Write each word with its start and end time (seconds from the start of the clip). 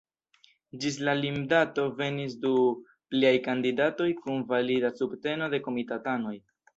Ĝis 0.83 0.95
la 1.07 1.13
limdato 1.17 1.83
venis 1.99 2.37
du 2.45 2.53
pliaj 3.11 3.33
kandidatoj, 3.49 4.07
kun 4.23 4.41
valida 4.55 4.91
subteno 5.03 5.51
de 5.53 5.61
komitatanoj. 5.69 6.35